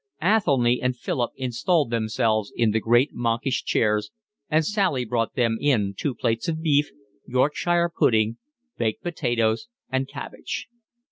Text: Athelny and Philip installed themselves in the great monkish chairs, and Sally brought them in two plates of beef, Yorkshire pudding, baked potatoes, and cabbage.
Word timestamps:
Athelny 0.19 0.79
and 0.81 0.97
Philip 0.97 1.31
installed 1.35 1.91
themselves 1.91 2.51
in 2.55 2.71
the 2.71 2.79
great 2.79 3.13
monkish 3.13 3.63
chairs, 3.63 4.09
and 4.49 4.65
Sally 4.65 5.05
brought 5.05 5.35
them 5.35 5.59
in 5.61 5.93
two 5.95 6.15
plates 6.15 6.47
of 6.47 6.59
beef, 6.59 6.89
Yorkshire 7.27 7.91
pudding, 7.95 8.37
baked 8.79 9.03
potatoes, 9.03 9.67
and 9.91 10.07
cabbage. 10.07 10.67